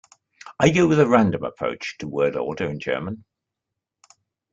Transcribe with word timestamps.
I 0.59 0.71
go 0.71 0.87
with 0.87 0.99
a 0.99 1.07
random 1.07 1.43
approach 1.43 1.99
to 1.99 2.07
word 2.07 2.35
order 2.35 2.67
in 2.67 2.79
German. 2.79 3.23